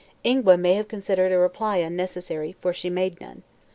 Ingua 0.23 0.57
may 0.57 0.73
have 0.73 0.87
considered 0.87 1.31
a 1.31 1.37
reply 1.37 1.77
unnecessary, 1.77 2.53
for 2.59 2.73
she 2.73 2.89
made 2.89 3.21
none. 3.21 3.43